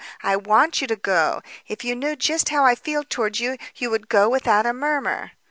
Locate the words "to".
0.87-0.95